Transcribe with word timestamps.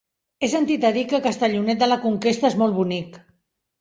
He 0.43 0.47
sentit 0.53 0.87
a 0.87 0.91
dir 0.95 1.03
que 1.11 1.19
Castellonet 1.27 1.83
de 1.85 1.91
la 1.93 1.99
Conquesta 2.09 2.51
és 2.53 2.59
molt 2.63 2.77
bonic. 2.81 3.25